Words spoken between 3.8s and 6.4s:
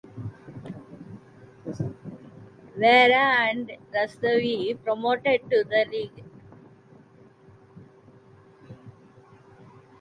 Rustavi promoted to the league.